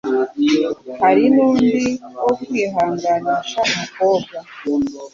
[1.01, 1.83] Hari nu undi
[2.23, 4.35] wo kwihanganisha umukobwa